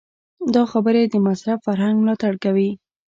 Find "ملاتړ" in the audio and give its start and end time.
2.03-2.33